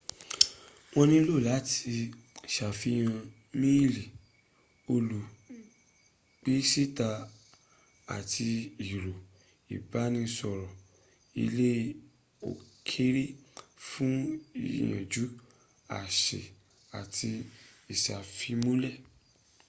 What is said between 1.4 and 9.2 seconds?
láti sàfihàn í-miìlì olùgbésíta àti ẹ̀rọ